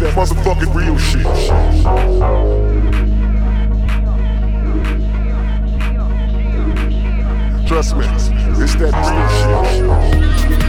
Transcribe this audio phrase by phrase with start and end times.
[0.00, 0.14] That.
[0.14, 1.26] Motherfucking real shit.
[7.66, 8.04] Trust me,
[8.62, 10.59] it's that real shit.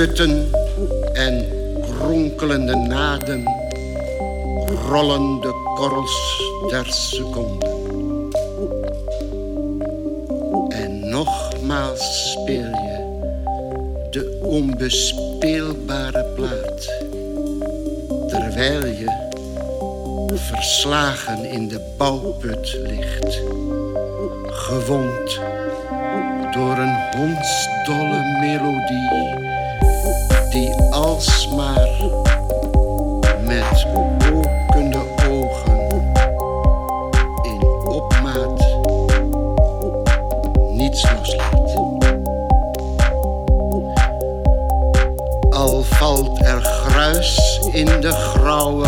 [0.00, 0.50] Putten
[1.12, 1.46] en
[1.98, 3.44] kronkelende naden
[4.88, 7.66] rollen de korrels der seconde.
[10.68, 12.98] En nogmaals speel je
[14.10, 16.92] de onbespeelbare plaat.
[18.28, 19.28] Terwijl je
[20.34, 23.40] verslagen in de bouwput ligt.
[24.46, 25.40] Gewond
[26.50, 29.49] door een hondsdolle melodie
[30.50, 31.88] die alsmaar
[33.40, 36.12] met okende ogen
[37.42, 38.60] in opmaat
[40.72, 41.78] niets loslaat.
[45.50, 48.86] Al valt er gruis in de grauwe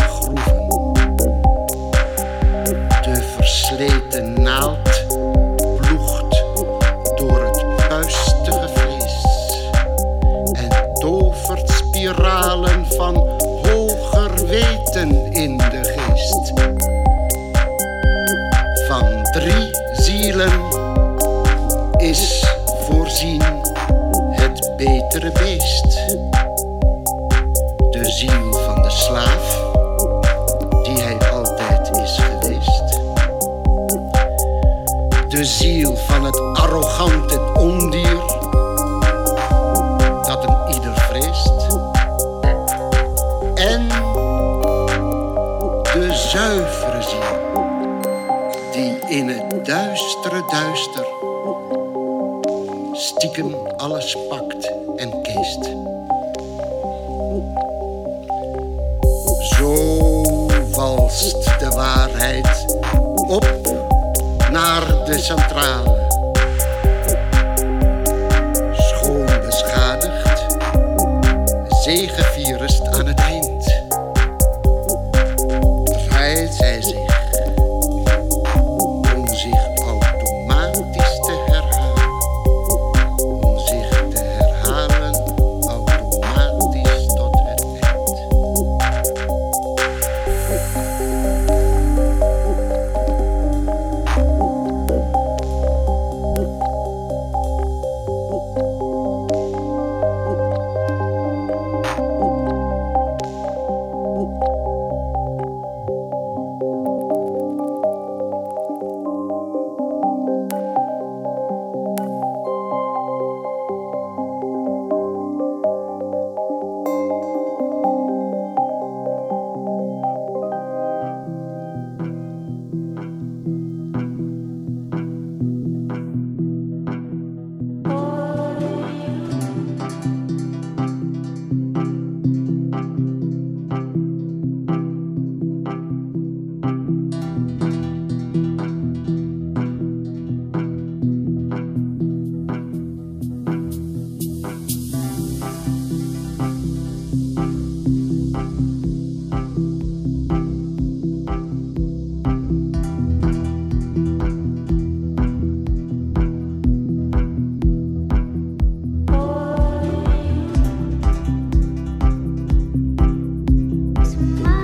[164.13, 164.62] smile.